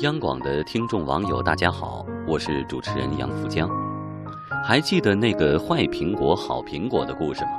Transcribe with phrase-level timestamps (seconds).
[0.00, 3.66] 央广的听众网友，大家好，我是主持人杨福江。
[4.62, 7.52] 还记得那个坏苹果、好苹果的故事吗？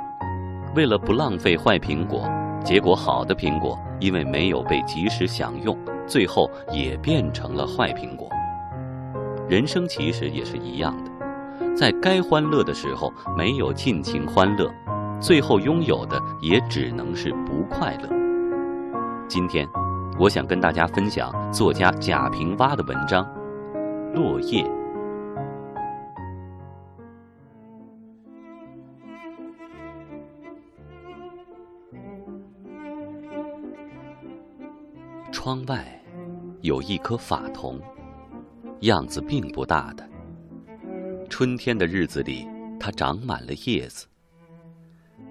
[0.76, 2.30] 为了不浪费坏苹果，
[2.64, 5.76] 结果好的苹果因为没有被及时享用，
[6.06, 8.28] 最后也变成了坏苹果。
[9.48, 14.72] 人生其实也是一样的，在该欢乐的时候没有尽情欢乐，
[15.20, 18.08] 最后拥有的也只能是不快乐。
[19.26, 19.68] 今天。
[20.20, 23.24] 我想跟大家分享作家贾平凹的文章
[24.14, 24.64] 《落叶》。
[35.30, 35.86] 窗外
[36.62, 37.80] 有一棵法桐，
[38.80, 40.04] 样子并不大的。
[41.30, 42.44] 春天的日子里，
[42.80, 44.08] 它长满了叶子，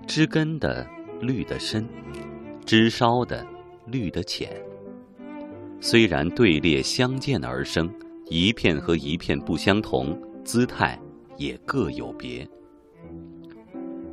[0.07, 0.87] 枝根的
[1.19, 1.85] 绿的深，
[2.65, 3.45] 枝梢的
[3.85, 4.49] 绿的浅。
[5.79, 7.89] 虽然队列相间而生，
[8.29, 10.99] 一片和一片不相同，姿态
[11.37, 12.47] 也各有别。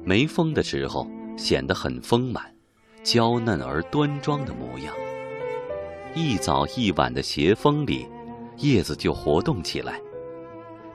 [0.05, 2.45] 没风的时候显得很丰满，
[3.03, 4.95] 娇嫩而端庄的模样。
[6.15, 8.07] 一早一晚的斜风里，
[8.59, 9.99] 叶子就活动起来。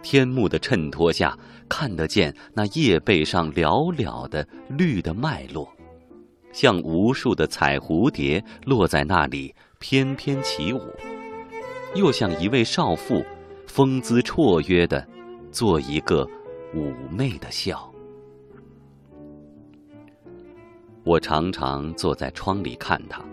[0.04, 5.68] 天幕的衬托下，看得见那叶背上寥寥的绿的脉络，
[6.54, 9.54] 像无数的彩蝴蝶落在那里。
[9.82, 10.82] 翩翩起舞，
[11.96, 13.26] 又像一位少妇，
[13.66, 15.08] 风姿绰约的
[15.54, 16.28] 做一个
[16.76, 17.90] 妩媚的笑。
[21.06, 23.24] 我常常坐在窗里看它，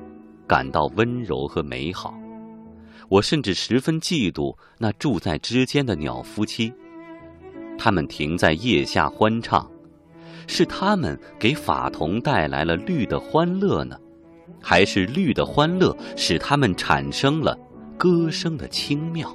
[0.47, 2.15] 感到温柔和美好。
[3.09, 6.73] 我甚至十分嫉妒那住在枝间的鸟夫妻，
[7.77, 9.69] 他们停在叶下欢唱，
[10.47, 13.99] 是他们给法桐带来了绿的欢乐呢。
[14.63, 17.57] 还是绿的欢乐使他们产生了
[17.97, 19.35] 歌声的轻妙。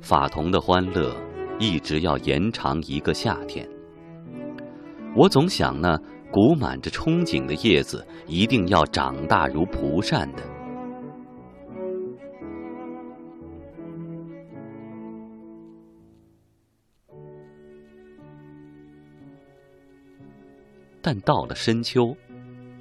[0.00, 1.16] 法桐的欢乐
[1.58, 3.68] 一直要延长一个夏天。
[5.16, 5.98] 我总想呢，
[6.30, 10.42] 鼓满着憧憬的叶子一定要长大如蒲扇的。
[21.06, 22.16] 但到了深秋，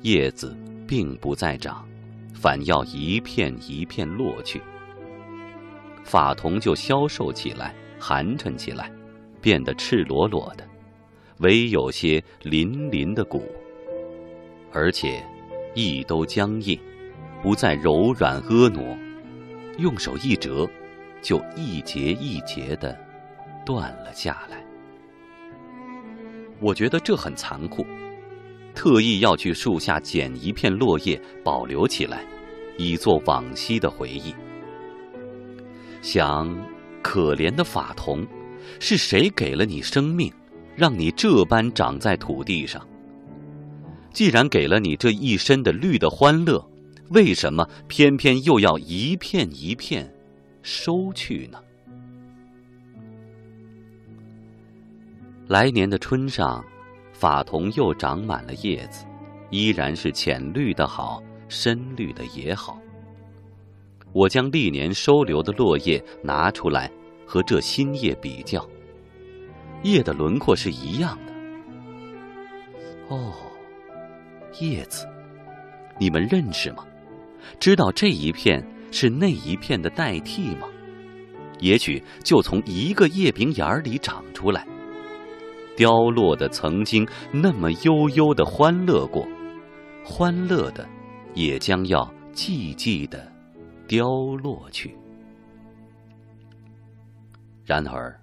[0.01, 1.87] 叶子并不再长，
[2.33, 4.59] 反要一片一片落去。
[6.03, 8.91] 法桐就消瘦起来，寒碜起来，
[9.39, 10.67] 变得赤裸裸的，
[11.37, 13.43] 唯有些鳞鳞的骨，
[14.71, 15.23] 而且
[15.75, 16.79] 一都僵硬，
[17.43, 18.81] 不再柔软婀娜。
[19.77, 20.67] 用手一折，
[21.21, 22.97] 就一节一节的
[23.63, 24.65] 断了下来。
[26.59, 27.85] 我觉得这很残酷。
[28.75, 32.23] 特意要去树下捡一片落叶保留起来，
[32.77, 34.35] 以作往昔的回忆。
[36.01, 36.53] 想，
[37.01, 38.27] 可怜的法桐，
[38.79, 40.31] 是谁给了你生命，
[40.75, 42.85] 让你这般长在土地上？
[44.11, 46.63] 既然给了你这一身的绿的欢乐，
[47.09, 50.13] 为什么偏偏又要一片一片
[50.61, 51.59] 收去呢？
[55.47, 56.63] 来年的春上。
[57.17, 59.05] 法桐又长满了叶子，
[59.49, 62.77] 依然是浅绿的好，深绿的也好。
[64.11, 66.91] 我将历年收留的落叶拿出来，
[67.25, 68.67] 和这新叶比较，
[69.83, 71.33] 叶的轮廓是一样的。
[73.07, 73.31] 哦，
[74.59, 75.07] 叶子，
[75.97, 76.85] 你们认识吗？
[77.61, 78.61] 知道这一片
[78.91, 80.67] 是那一片的代替吗？
[81.59, 84.67] 也许就从一个叶柄眼里长出来。
[85.75, 89.27] 凋落的曾经那么悠悠的欢乐过，
[90.03, 90.87] 欢乐的
[91.33, 93.31] 也将要寂寂的
[93.87, 94.07] 凋
[94.41, 94.95] 落去。
[97.65, 98.15] 然而，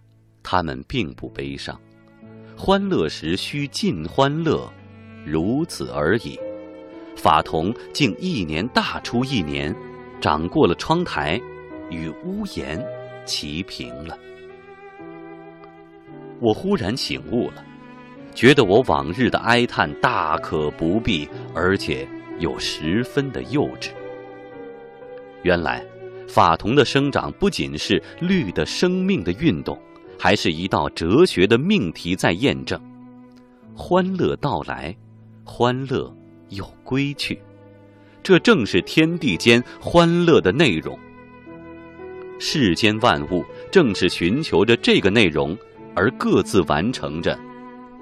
[0.42, 1.78] 他们并不悲伤，
[2.56, 4.72] 欢乐时须尽欢乐，
[5.25, 6.38] 如此而已。
[7.16, 9.75] 法桐竟一年大出一年，
[10.20, 11.40] 长过了窗台，
[11.90, 12.82] 与屋檐
[13.26, 14.16] 齐平了。
[16.42, 17.64] 我忽然醒悟了，
[18.34, 22.06] 觉得我往日的哀叹大可不必，而且
[22.40, 23.90] 又十分的幼稚。
[25.42, 25.86] 原来，
[26.26, 29.80] 法桐的生长不仅是绿的生命的运动，
[30.18, 32.80] 还是一道哲学的命题在验证：
[33.72, 34.92] 欢乐到来，
[35.44, 36.12] 欢乐
[36.48, 37.40] 又归去，
[38.20, 40.98] 这正是天地间欢乐的内容。
[42.40, 45.56] 世间万物正是寻求着这个内容。
[45.94, 47.38] 而各自完成着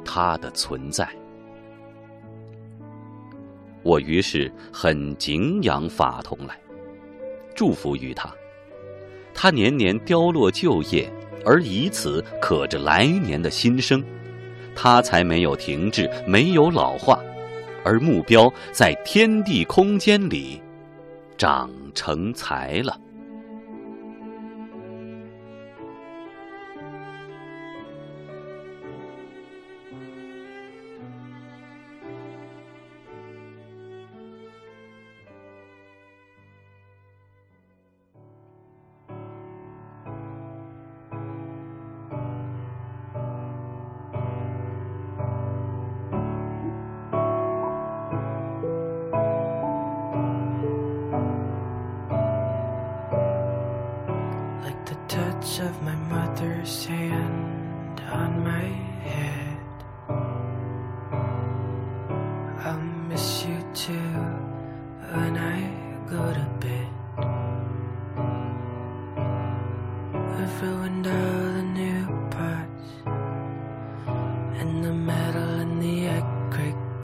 [0.05, 1.09] 它的存在。
[3.83, 6.59] 我于是很敬仰法桐来，
[7.55, 8.31] 祝福于他。
[9.33, 11.11] 他年年凋落旧叶，
[11.47, 14.05] 而以此可着来年的新生。
[14.77, 17.19] 他才没有停滞，没有老化，
[17.83, 20.61] 而目标在天地空间里
[21.39, 22.99] 长成才了。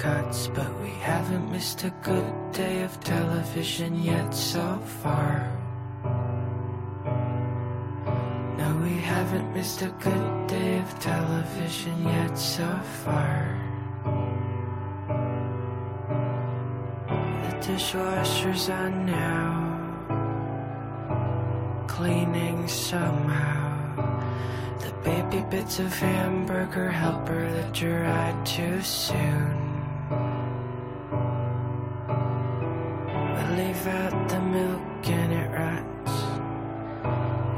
[0.06, 5.34] Cuts, but we haven't missed a good day of television yet so far.
[8.60, 12.68] No, we haven't missed a good day of television yet so
[13.04, 13.38] far.
[17.44, 19.54] The dishwasher's on now,
[21.88, 23.64] cleaning somehow.
[24.84, 29.65] The baby bits of hamburger helper that dried too soon.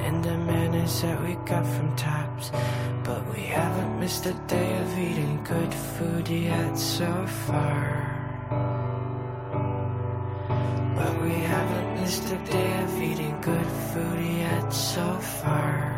[0.09, 2.51] And the manners that we got from Tops.
[3.05, 7.13] But we haven't missed a day of eating good food yet so
[7.47, 7.85] far.
[10.97, 15.07] But we haven't missed a day of eating good food yet so
[15.43, 15.98] far.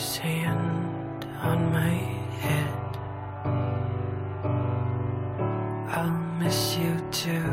[0.00, 1.94] Hand on my
[2.44, 2.96] head.
[5.94, 7.52] I'll miss you too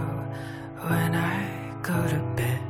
[0.87, 1.37] when I
[1.81, 2.63] go to bed.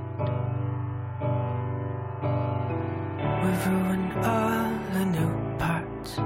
[3.42, 6.18] We've ruined all the new parts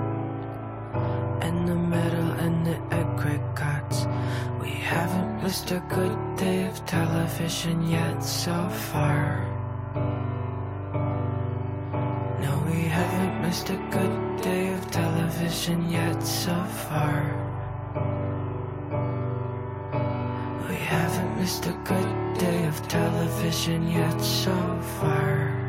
[1.46, 4.08] and the metal and the aggregates.
[4.62, 9.52] We haven't missed a good day of television yet so far.
[13.52, 16.56] Missed a good day of television yet so
[16.88, 17.20] far.
[20.70, 24.56] We haven't missed a good day of television yet so
[25.00, 25.61] far.